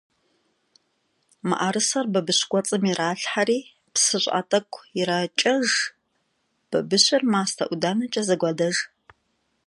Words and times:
МыӀэрысэхэр 1.47 2.07
бабыщ 2.13 2.39
кӀуэцӀым 2.49 2.83
иралъхьэри, 2.91 3.59
псы 3.93 4.17
щӀыӀэ 4.23 4.41
тӀэкӀу 4.49 4.83
иракӀэж, 4.99 5.69
бабыщыр 6.69 7.23
мастэ-ӀуданэкӀэ 7.33 8.21
зэгуадэж. 8.27 8.75